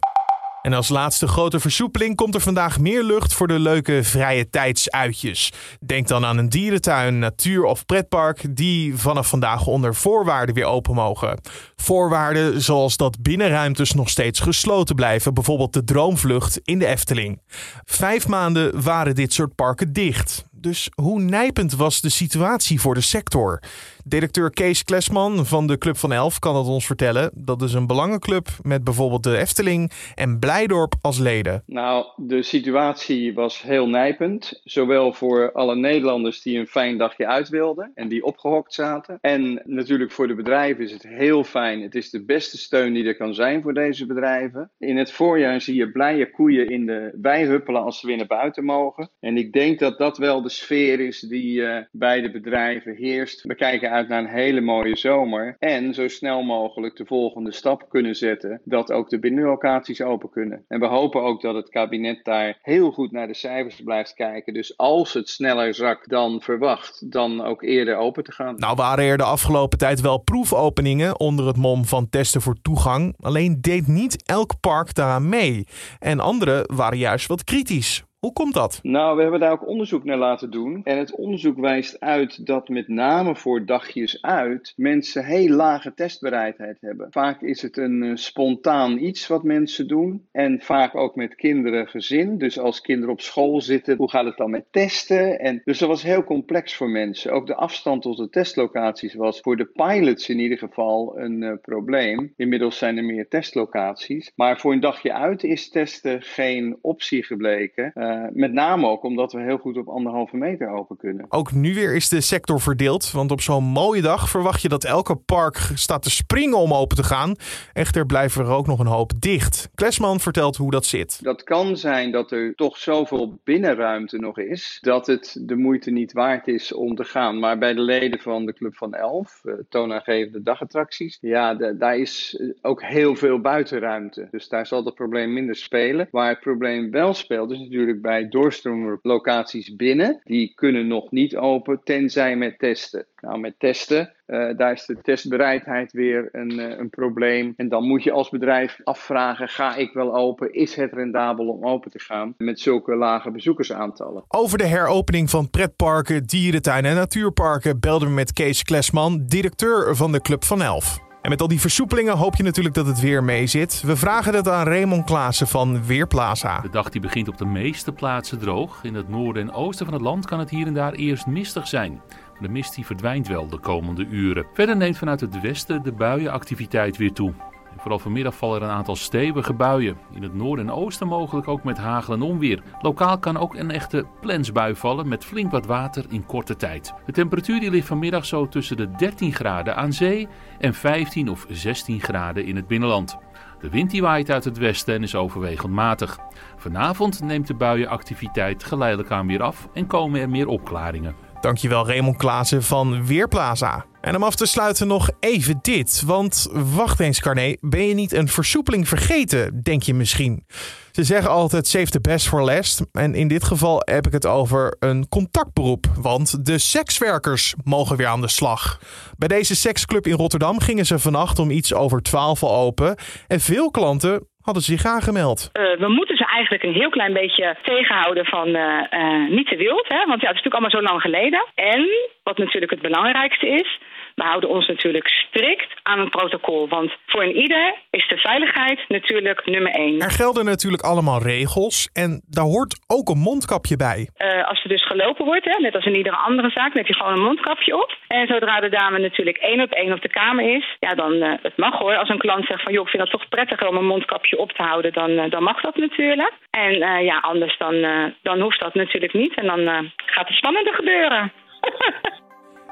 En 0.63 0.73
als 0.73 0.89
laatste 0.89 1.29
grote 1.29 1.61
versoepeling 1.61 2.17
komt 2.17 2.35
er 2.35 2.41
vandaag 2.41 2.79
meer 2.79 3.03
lucht 3.03 3.35
voor 3.35 3.49
de 3.49 3.59
leuke 3.59 4.03
vrije 4.03 4.51
tijdsuitjes. 4.51 5.53
Denk 5.87 6.09
dan 6.09 6.25
aan 6.25 6.39
een 6.39 6.49
dierentuin, 6.49 7.19
natuur- 7.19 7.65
of 7.65 7.87
pretpark 7.87 8.57
die 8.57 8.97
vanaf 8.97 9.29
vandaag 9.29 9.67
onder 9.67 9.95
voorwaarden 9.95 10.55
weer 10.55 10.65
open 10.65 10.95
mogen. 10.95 11.41
Voorwaarden 11.77 12.63
zoals 12.63 12.97
dat 12.97 13.23
binnenruimtes 13.23 13.93
nog 13.93 14.09
steeds 14.09 14.41
gesloten 14.41 14.95
blijven, 14.95 15.35
bijvoorbeeld 15.35 15.73
de 15.73 15.85
droomvlucht 15.85 16.61
in 16.65 16.79
de 16.79 16.87
Efteling. 16.87 17.41
Vijf 17.85 18.29
maanden 18.29 18.83
waren 18.83 19.15
dit 19.15 19.33
soort 19.33 19.55
parken 19.55 19.93
dicht. 19.93 20.45
Dus 20.63 20.91
hoe 20.95 21.21
nijpend 21.21 21.75
was 21.77 22.01
de 22.01 22.11
situatie 22.11 22.81
voor 22.81 22.95
de 22.95 23.01
sector? 23.01 23.61
Directeur 24.05 24.51
Kees 24.51 24.85
Klesman 24.85 25.47
van 25.47 25.67
de 25.67 25.79
Club 25.79 25.97
van 25.97 26.13
Elf 26.13 26.39
kan 26.39 26.57
het 26.57 26.67
ons 26.67 26.87
vertellen. 26.87 27.31
Dat 27.35 27.63
is 27.63 27.73
een 27.73 27.87
belangenclub 27.87 28.49
met 28.63 28.85
bijvoorbeeld 28.85 29.23
de 29.23 29.39
Efteling 29.39 29.93
en 30.15 30.39
Blijdorp 30.39 30.95
als 31.01 31.19
leden. 31.19 31.63
Nou, 31.67 32.07
de 32.17 32.43
situatie 32.43 33.35
was 33.35 33.63
heel 33.63 33.89
nijpend. 33.89 34.61
Zowel 34.65 35.13
voor 35.13 35.53
alle 35.53 35.77
Nederlanders 35.77 36.43
die 36.43 36.59
een 36.59 36.67
fijn 36.67 36.99
dagje 36.99 37.27
uit 37.27 37.49
wilden 37.49 37.91
en 37.95 38.09
die 38.09 38.25
opgehokt 38.25 38.75
zaten. 38.75 39.19
En 39.21 39.63
natuurlijk 39.65 40.13
voor 40.13 40.27
de 40.27 40.35
bedrijven 40.35 40.85
is 40.85 40.93
het 40.93 41.03
heel 41.03 41.45
fijn. 41.45 41.83
Het 41.83 41.95
is 41.95 42.11
de 42.11 42.25
beste 42.25 42.59
steun 42.59 42.93
die 42.93 43.05
er 43.05 43.17
kan 43.17 43.35
zijn 43.35 43.63
voor 43.63 43.75
deze 43.75 44.07
bedrijven. 44.07 44.71
In 44.79 44.97
het 44.97 45.13
voorjaar 45.13 45.61
zie 45.61 45.75
je 45.75 45.91
blije 45.91 46.31
koeien 46.31 46.69
in 46.69 46.87
de 46.87 47.19
wei 47.23 47.47
huppelen 47.47 47.83
als 47.83 48.01
ze 48.01 48.07
weer 48.07 48.17
naar 48.17 48.27
buiten 48.27 48.65
mogen. 48.65 49.11
En 49.21 49.37
ik 49.37 49.53
denk 49.53 49.79
dat 49.79 49.99
dat 49.99 50.19
wel 50.19 50.43
de 50.43 50.51
sfeer 50.53 51.01
is 51.01 51.21
die 51.21 51.61
uh, 51.61 51.77
bij 51.91 52.21
de 52.21 52.31
bedrijven 52.31 52.95
heerst. 52.95 53.43
We 53.43 53.55
kijken 53.55 53.91
uit 53.91 54.09
naar 54.09 54.19
een 54.19 54.27
hele 54.27 54.61
mooie 54.61 54.97
zomer. 54.97 55.57
En 55.59 55.95
zo 55.95 56.09
snel 56.09 56.43
mogelijk 56.43 56.97
de 56.97 57.07
volgende 57.07 57.53
stap 57.53 57.87
kunnen 57.89 58.15
zetten. 58.15 58.61
Dat 58.65 58.93
ook 58.93 59.11
de 59.11 59.19
binnenlocaties 59.19 60.03
open 60.03 60.31
kunnen. 60.31 60.65
En 60.69 60.81
we 60.81 60.87
hopen 60.87 61.23
ook 61.23 61.43
dat 61.43 61.55
het 61.55 61.69
kabinet 61.69 62.25
daar 62.25 62.59
heel 62.63 62.91
goed 62.91 63.13
naar 63.13 63.27
de 63.27 63.35
cijfers 63.35 63.81
blijft 63.81 64.15
kijken. 64.15 64.55
Dus 64.55 64.77
als 64.77 65.13
het 65.13 65.29
sneller 65.29 65.75
zakt 65.75 66.09
dan 66.09 66.41
verwacht, 66.41 67.13
dan 67.13 67.45
ook 67.45 67.63
eerder 67.63 67.97
open 67.97 68.25
te 68.25 68.33
gaan. 68.33 68.55
Nou 68.57 68.75
waren 68.75 69.05
er 69.05 69.17
de 69.17 69.23
afgelopen 69.23 69.79
tijd 69.79 70.01
wel 70.01 70.19
proefopeningen 70.19 71.21
onder 71.21 71.47
het 71.47 71.57
mom 71.57 71.85
van 71.85 72.09
testen 72.09 72.43
voor 72.43 72.57
toegang. 72.63 73.15
Alleen 73.21 73.59
deed 73.61 73.87
niet 73.87 74.23
elk 74.27 74.61
park 74.61 74.95
daaraan 74.95 75.29
mee. 75.29 75.67
En 75.99 76.21
andere 76.21 76.65
waren 76.67 76.99
juist 76.99 77.27
wat 77.27 77.45
kritisch. 77.45 78.05
Hoe 78.23 78.33
komt 78.33 78.55
dat? 78.55 78.79
Nou, 78.83 79.17
we 79.17 79.23
hebben 79.23 79.41
daar 79.41 79.53
ook 79.53 79.67
onderzoek 79.67 80.05
naar 80.05 80.17
laten 80.17 80.51
doen. 80.51 80.81
En 80.85 80.99
het 80.99 81.15
onderzoek 81.15 81.59
wijst 81.59 82.01
uit 82.01 82.47
dat 82.47 82.69
met 82.69 82.89
name 82.89 83.37
voor 83.37 83.67
dagjes 83.67 84.23
uit 84.23 84.73
mensen 84.77 85.25
heel 85.25 85.49
lage 85.49 85.95
testbereidheid 85.95 86.77
hebben. 86.81 87.07
Vaak 87.11 87.41
is 87.41 87.63
het 87.63 87.77
een 87.77 88.03
uh, 88.03 88.17
spontaan 88.17 88.99
iets 88.99 89.27
wat 89.27 89.43
mensen 89.43 89.87
doen. 89.87 90.27
En 90.33 90.61
vaak 90.61 90.95
ook 90.95 91.17
met 91.17 91.35
kinderen, 91.35 91.89
gezin. 91.89 92.39
Dus 92.39 92.59
als 92.59 92.81
kinderen 92.81 93.13
op 93.13 93.21
school 93.21 93.61
zitten, 93.61 93.97
hoe 93.97 94.11
gaat 94.11 94.25
het 94.25 94.37
dan 94.37 94.51
met 94.51 94.67
testen? 94.71 95.39
En, 95.41 95.61
dus 95.65 95.79
dat 95.79 95.89
was 95.89 96.03
heel 96.03 96.25
complex 96.25 96.75
voor 96.75 96.91
mensen. 96.91 97.33
Ook 97.33 97.47
de 97.47 97.55
afstand 97.55 98.03
tot 98.03 98.17
de 98.17 98.29
testlocaties 98.29 99.15
was 99.15 99.41
voor 99.41 99.57
de 99.57 99.67
pilots 99.67 100.29
in 100.29 100.39
ieder 100.39 100.59
geval 100.59 101.19
een 101.19 101.43
uh, 101.43 101.53
probleem. 101.63 102.33
Inmiddels 102.37 102.79
zijn 102.79 102.97
er 102.97 103.05
meer 103.05 103.29
testlocaties. 103.29 104.33
Maar 104.37 104.61
voor 104.61 104.73
een 104.73 104.81
dagje 104.81 105.13
uit 105.13 105.45
is 105.45 105.69
testen 105.69 106.23
geen 106.23 106.79
optie 106.81 107.23
gebleken. 107.23 107.93
Uh, 107.95 108.11
met 108.33 108.53
name 108.53 108.87
ook 108.87 109.05
omdat 109.05 109.33
we 109.33 109.41
heel 109.41 109.59
goed 109.59 109.77
op 109.77 109.89
anderhalve 109.89 110.37
meter 110.37 110.69
open 110.69 110.97
kunnen. 110.97 111.27
Ook 111.29 111.53
nu 111.53 111.75
weer 111.75 111.95
is 111.95 112.09
de 112.09 112.21
sector 112.21 112.61
verdeeld. 112.61 113.11
Want 113.11 113.31
op 113.31 113.41
zo'n 113.41 113.65
mooie 113.65 114.03
dag 114.03 114.29
verwacht 114.29 114.63
je 114.63 114.69
dat 114.69 114.85
elke 114.85 115.17
park 115.17 115.57
staat 115.75 116.03
te 116.03 116.11
springen 116.11 116.59
om 116.59 116.75
open 116.75 116.97
te 116.97 117.03
gaan. 117.03 117.35
Echter 117.73 118.07
blijven 118.07 118.45
er 118.45 118.51
ook 118.51 118.67
nog 118.67 118.79
een 118.79 118.87
hoop 118.87 119.13
dicht. 119.19 119.71
Klesman 119.75 120.21
vertelt 120.21 120.57
hoe 120.57 120.71
dat 120.71 120.85
zit. 120.85 121.23
Dat 121.23 121.43
kan 121.43 121.77
zijn 121.77 122.11
dat 122.11 122.31
er 122.31 122.55
toch 122.55 122.77
zoveel 122.77 123.39
binnenruimte 123.45 124.19
nog 124.19 124.39
is. 124.39 124.79
Dat 124.81 125.07
het 125.07 125.37
de 125.41 125.57
moeite 125.57 125.91
niet 125.91 126.13
waard 126.13 126.49
is 126.49 126.73
om 126.75 126.95
te 126.95 127.05
gaan. 127.05 127.39
Maar 127.39 127.59
bij 127.59 127.75
de 127.75 127.81
leden 127.81 128.21
van 128.21 128.47
de 128.47 128.53
Club 128.53 128.77
van 128.77 128.95
Elf, 128.95 129.41
uh, 129.45 129.55
toonaangevende 129.69 130.43
dagattracties. 130.43 131.19
Ja, 131.21 131.55
de, 131.55 131.77
daar 131.77 131.97
is 131.97 132.43
ook 132.63 132.83
heel 132.83 133.17
veel 133.17 133.41
buitenruimte. 133.41 134.29
Dus 134.31 134.49
daar 134.49 134.67
zal 134.67 134.85
het 134.85 134.95
probleem 134.95 135.33
minder 135.33 135.57
spelen. 135.57 136.09
Waar 136.11 136.29
het 136.29 136.41
probleem 136.41 136.91
wel 136.91 137.15
speelt 137.15 137.51
is 137.51 137.59
natuurlijk 137.59 138.02
bij 138.03 138.29
doorstroomlocaties 138.29 139.77
binnen. 139.77 140.21
Die 140.25 140.53
kunnen 140.55 140.87
nog 140.87 141.11
niet 141.11 141.37
open, 141.37 141.81
tenzij 141.85 142.37
met 142.37 142.59
testen. 142.59 143.07
Nou, 143.21 143.39
met 143.39 143.55
testen, 143.59 144.13
uh, 144.27 144.57
daar 144.57 144.73
is 144.73 144.87
de 144.87 145.01
testbereidheid 145.03 145.93
weer 145.93 146.29
een, 146.33 146.53
uh, 146.53 146.79
een 146.79 146.91
probleem. 146.91 147.53
En 147.57 147.69
dan 147.69 147.87
moet 147.87 148.03
je 148.03 148.13
als 148.13 148.29
bedrijf 148.29 148.81
afvragen, 148.85 149.49
ga 149.49 149.77
ik 149.77 149.93
wel 149.93 150.17
open? 150.17 150.53
Is 150.53 150.75
het 150.75 150.93
rendabel 150.93 151.49
om 151.49 151.67
open 151.67 151.91
te 151.91 151.99
gaan 151.99 152.35
met 152.37 152.61
zulke 152.61 152.97
lage 152.97 153.31
bezoekersaantallen? 153.31 154.25
Over 154.29 154.59
de 154.59 154.67
heropening 154.67 155.31
van 155.31 155.51
pretparken, 155.51 156.27
dierentuinen 156.27 156.91
en 156.91 156.97
natuurparken 156.97 157.81
belden 157.81 158.09
we 158.09 158.15
met 158.15 158.33
Kees 158.33 158.63
Klesman, 158.63 159.25
directeur 159.27 159.97
van 159.97 160.13
de 160.13 160.21
Club 160.21 160.45
van 160.45 160.63
Elf. 160.63 161.11
En 161.23 161.31
met 161.31 161.41
al 161.41 161.49
die 161.49 161.61
versoepelingen 161.61 162.17
hoop 162.17 162.37
je 162.37 162.43
natuurlijk 162.43 162.75
dat 162.75 162.87
het 162.87 163.01
weer 163.01 163.25
mee 163.25 163.47
zit. 163.47 163.83
We 163.83 163.97
vragen 163.97 164.35
het 164.35 164.49
aan 164.49 164.67
Raymond 164.67 165.05
Klaassen 165.05 165.49
van 165.49 165.85
Weerplaza. 165.85 166.61
De 166.61 166.71
dag 166.71 166.89
die 166.89 167.01
begint 167.01 167.29
op 167.29 167.39
de 167.39 167.45
meeste 167.45 167.93
plaatsen 167.93 168.39
droog. 168.39 168.81
In 168.83 168.95
het 168.95 169.09
noorden 169.09 169.43
en 169.43 169.53
oosten 169.53 169.87
van 169.87 169.95
het 169.95 170.03
land 170.03 170.27
kan 170.27 170.39
het 170.39 170.51
hier 170.51 170.67
en 170.67 170.75
daar 170.75 170.93
eerst 170.93 171.27
mistig 171.27 171.69
zijn. 171.69 172.01
De 172.41 172.49
mist 172.49 172.75
die 172.75 172.87
verdwijnt 172.87 173.29
wel 173.29 173.49
de 173.49 173.59
komende 173.59 174.07
uren. 174.07 174.47
Verder 174.55 174.77
neemt 174.77 174.99
vanuit 174.99 175.21
het 175.21 175.41
westen 175.41 175.83
de 175.83 175.93
buienactiviteit 175.93 176.97
weer 176.97 177.13
toe. 177.13 177.33
Vooral 177.77 177.99
vanmiddag 177.99 178.35
vallen 178.35 178.63
er 178.63 178.69
een 178.69 178.75
aantal 178.75 178.97
stevige 178.97 179.53
buien. 179.53 179.99
In 180.13 180.23
het 180.23 180.35
noorden 180.35 180.69
en 180.69 180.75
oosten 180.75 181.07
mogelijk 181.07 181.49
ook 181.49 181.65
met 181.65 181.79
hagel 181.79 182.15
en 182.15 182.23
onweer. 182.23 182.63
Lokaal 182.81 183.19
kan 183.19 183.37
ook 183.37 183.55
een 183.55 183.71
echte 183.71 184.07
plensbui 184.21 184.77
vallen 184.77 185.09
met 185.09 185.25
flink 185.25 185.51
wat 185.51 185.67
water 185.67 186.05
in 186.09 186.27
korte 186.27 186.57
tijd. 186.57 186.95
De 187.07 187.13
temperatuur 187.13 187.61
die 187.61 187.71
ligt 187.71 187.87
vanmiddag 187.87 188.25
zo 188.25 188.49
tussen 188.49 188.77
de 188.77 188.91
13 188.91 189.33
graden 189.33 189.77
aan 189.77 189.93
zee 189.93 190.29
en 190.59 190.75
15 190.75 191.29
of 191.29 191.47
16 191.49 192.01
graden 192.01 192.45
in 192.45 192.57
het 192.57 192.67
binnenland. 192.67 193.19
De 193.61 193.69
wind 193.69 193.91
die 193.91 194.03
waait 194.03 194.31
uit 194.31 194.45
het 194.45 194.59
westen 194.59 194.95
en 194.95 195.03
is 195.03 195.15
overwegend 195.15 195.73
matig. 195.73 196.19
Vanavond 196.57 197.23
neemt 197.23 197.47
de 197.47 197.55
buienactiviteit 197.55 198.65
geleidelijk 198.65 199.11
aan 199.11 199.27
weer 199.27 199.43
af 199.43 199.69
en 199.73 199.87
komen 199.87 200.21
er 200.21 200.29
meer 200.29 200.47
opklaringen. 200.47 201.15
Dankjewel 201.41 201.87
Raymond 201.87 202.17
Klaassen 202.17 202.63
van 202.63 203.07
Weerplaza. 203.07 203.85
En 204.03 204.17
om 204.17 204.23
af 204.23 204.35
te 204.35 204.47
sluiten 204.47 204.87
nog 204.87 205.11
even 205.21 205.59
dit. 205.63 206.03
Want 206.07 206.51
wacht 206.77 207.01
eens 207.01 207.21
Carné, 207.21 207.57
ben 207.61 207.87
je 207.87 207.95
niet 207.95 208.13
een 208.13 208.29
versoepeling 208.29 208.89
vergeten, 208.89 209.63
denk 209.63 209.83
je 209.83 209.95
misschien? 209.95 210.45
Ze 210.93 211.03
zeggen 211.03 211.31
altijd 211.31 211.67
save 211.67 211.91
the 211.91 212.01
best 212.01 212.29
for 212.29 212.43
last. 212.43 212.87
En 212.93 213.15
in 213.15 213.29
dit 213.29 213.45
geval 213.45 213.83
heb 213.85 214.07
ik 214.07 214.13
het 214.13 214.27
over 214.27 214.77
een 214.79 215.09
contactberoep. 215.09 215.85
Want 216.01 216.47
de 216.47 216.59
sekswerkers 216.59 217.55
mogen 217.65 217.97
weer 217.97 218.07
aan 218.07 218.21
de 218.21 218.29
slag. 218.29 218.79
Bij 219.19 219.29
deze 219.29 219.55
seksclub 219.57 220.07
in 220.07 220.17
Rotterdam 220.17 220.61
gingen 220.61 220.85
ze 220.85 220.99
vannacht 220.99 221.39
om 221.39 221.51
iets 221.51 221.75
over 221.75 222.03
12 222.03 222.45
open. 222.45 222.97
En 223.29 223.41
veel 223.41 223.71
klanten 223.71 224.27
hadden 224.43 224.63
zich 224.63 224.85
aangemeld. 224.85 225.51
Uh, 225.53 225.79
we 225.79 225.89
moeten 225.89 226.17
ze 226.17 226.25
eigenlijk 226.27 226.63
een 226.63 226.81
heel 226.81 226.91
klein 226.91 227.13
beetje 227.13 227.57
tegenhouden 227.63 228.25
van 228.25 228.49
uh, 228.49 228.83
uh, 228.91 229.31
niet 229.31 229.49
te 229.49 229.57
wild. 229.57 229.89
Hè? 229.89 230.07
Want 230.07 230.21
ja, 230.21 230.29
het 230.29 230.37
is 230.37 230.43
natuurlijk 230.43 230.55
allemaal 230.55 230.79
zo 230.79 230.89
lang 230.91 231.01
geleden. 231.01 231.47
En 231.55 231.89
wat 232.23 232.39
natuurlijk 232.39 232.73
het 232.73 232.83
belangrijkste 232.83 233.49
is, 233.49 233.81
we 234.23 234.29
houden 234.29 234.51
ons 234.51 234.67
natuurlijk 234.67 235.09
strikt 235.09 235.73
aan 235.83 235.99
een 235.99 236.09
protocol. 236.09 236.69
Want 236.69 236.91
voor 237.07 237.23
een 237.23 237.37
ieder 237.37 237.75
is 237.91 238.09
de 238.09 238.17
veiligheid 238.17 238.85
natuurlijk 238.89 239.47
nummer 239.47 239.73
één. 239.73 240.01
Er 240.01 240.11
gelden 240.11 240.45
natuurlijk 240.45 240.83
allemaal 240.83 241.23
regels 241.23 241.91
en 241.93 242.23
daar 242.27 242.45
hoort 242.45 242.75
ook 242.87 243.09
een 243.09 243.19
mondkapje 243.19 243.77
bij. 243.77 244.09
Uh, 244.19 244.49
als 244.49 244.63
er 244.63 244.69
dus 244.69 244.87
gelopen 244.87 245.25
wordt, 245.25 245.45
hè, 245.45 245.57
net 245.59 245.75
als 245.75 245.85
in 245.85 245.97
iedere 245.97 246.17
andere 246.17 246.51
zaak, 246.51 246.69
dan 246.73 246.83
heb 246.83 246.87
je 246.87 246.97
gewoon 246.97 247.13
een 247.13 247.29
mondkapje 247.31 247.77
op. 247.77 247.97
En 248.09 248.27
zodra 248.27 248.61
de 248.61 248.69
dame 248.69 248.99
natuurlijk 248.99 249.37
één 249.37 249.61
op 249.61 249.71
één 249.71 249.93
op 249.93 250.03
de 250.03 250.09
kamer 250.09 250.57
is, 250.57 250.77
ja, 250.81 250.95
dan 250.95 251.13
uh, 251.13 251.33
het 251.43 251.57
mag 251.57 251.79
hoor. 251.79 251.97
Als 251.97 252.09
een 252.09 252.19
klant 252.19 252.47
zegt 252.47 252.63
van 252.63 252.73
joh, 252.73 252.85
ik 252.85 252.91
vind 252.91 253.03
het 253.03 253.13
toch 253.13 253.29
prettiger 253.29 253.69
om 253.69 253.77
een 253.77 253.93
mondkapje 253.95 254.39
op 254.39 254.53
te 254.53 254.63
houden, 254.63 254.93
dan, 254.93 255.11
uh, 255.11 255.31
dan 255.31 255.43
mag 255.43 255.61
dat 255.61 255.77
natuurlijk. 255.77 256.33
En 256.51 256.73
ja, 257.05 257.19
anders 257.19 257.59
dan, 257.59 257.75
dan 258.23 258.41
hoeft 258.41 258.61
dat 258.61 258.75
natuurlijk 258.75 259.13
niet. 259.13 259.35
En 259.35 259.47
dan 259.47 259.91
gaat 259.97 260.29
het 260.29 260.37
spannender 260.37 260.75
gebeuren. 260.75 261.33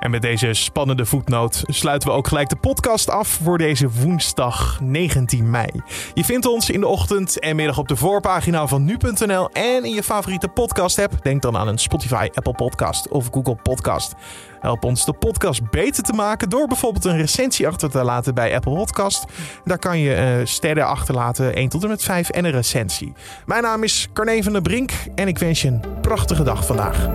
En 0.01 0.11
met 0.11 0.23
deze 0.23 0.53
spannende 0.53 1.07
voetnoot 1.07 1.63
sluiten 1.67 2.09
we 2.09 2.15
ook 2.15 2.29
gelijk 2.29 2.49
de 2.49 2.57
podcast 2.57 3.11
af 3.11 3.29
voor 3.29 3.59
deze 3.59 3.91
woensdag 3.91 4.81
19 4.83 5.51
mei. 5.51 5.69
Je 6.15 6.25
vindt 6.25 6.47
ons 6.47 6.71
in 6.71 6.81
de 6.81 6.87
ochtend 6.87 7.39
en 7.39 7.57
middag 7.57 7.79
op 7.79 7.89
de 7.89 7.97
voorpagina 7.97 8.67
van 8.67 8.85
nu.nl 8.85 9.51
en 9.51 9.85
in 9.85 9.95
je 9.95 10.03
favoriete 10.03 10.49
podcast 10.49 10.99
app. 10.99 11.23
Denk 11.23 11.43
dan 11.43 11.57
aan 11.57 11.69
een 11.69 11.79
Spotify, 11.79 12.29
Apple 12.35 12.55
Podcast 12.55 13.09
of 13.09 13.29
Google 13.33 13.57
Podcast. 13.63 14.15
Help 14.61 14.85
ons 14.85 15.05
de 15.05 15.13
podcast 15.13 15.71
beter 15.71 16.03
te 16.03 16.13
maken 16.13 16.49
door 16.49 16.67
bijvoorbeeld 16.67 17.05
een 17.05 17.17
recensie 17.17 17.67
achter 17.67 17.91
te 17.91 18.05
laten 18.05 18.35
bij 18.35 18.55
Apple 18.55 18.75
Podcast. 18.75 19.25
Daar 19.65 19.79
kan 19.79 19.99
je 19.99 20.39
uh, 20.39 20.47
sterren 20.47 20.87
achterlaten, 20.87 21.55
1 21.55 21.69
tot 21.69 21.83
en 21.83 21.89
met 21.89 22.03
5 22.03 22.31
en 22.31 22.45
een 22.45 22.51
recensie. 22.51 23.13
Mijn 23.47 23.63
naam 23.63 23.83
is 23.83 24.09
Carne 24.13 24.43
van 24.43 24.53
der 24.53 24.63
Brink 24.63 24.93
en 25.15 25.29
ik 25.29 25.39
wens 25.39 25.63
je 25.63 25.69
een 25.69 25.83
prachtige 26.01 26.43
dag 26.43 26.67
vandaag. 26.67 27.09